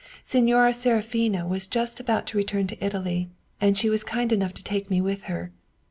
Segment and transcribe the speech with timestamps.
[0.25, 3.29] Signora Seraphina was just about to return to Italy,
[3.61, 5.51] and she was kind enough to take me with her.